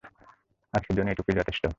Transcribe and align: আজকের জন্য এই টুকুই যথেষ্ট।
আজকের 0.73 0.95
জন্য 0.97 1.09
এই 1.09 1.17
টুকুই 1.17 1.35
যথেষ্ট। 1.35 1.63